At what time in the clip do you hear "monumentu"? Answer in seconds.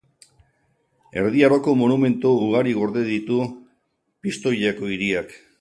1.83-2.33